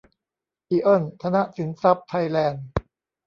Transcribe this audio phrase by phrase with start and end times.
[0.69, 2.65] อิออน ธนสินทรัพย์ ไทยแลนด์